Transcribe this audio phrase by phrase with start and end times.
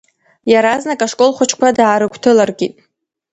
[0.51, 2.73] Иаразнак ашкол хәыҷқәа даарыгәҭыларкит.